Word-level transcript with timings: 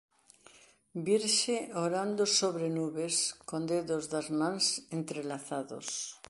Virxe 1.07 1.57
orando 1.85 2.23
sobre 2.39 2.65
nubes 2.77 3.15
con 3.49 3.61
dedos 3.71 4.03
das 4.13 4.27
mans 4.39 4.65
entrelazados. 4.99 5.87